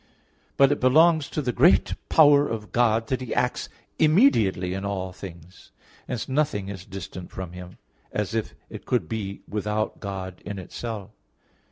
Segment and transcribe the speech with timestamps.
[0.57, 3.69] But it belongs to the great power of God that He acts
[3.99, 5.69] immediately in all things.
[6.07, 7.77] Hence nothing is distant from Him,
[8.11, 11.11] as if it could be without God in itself.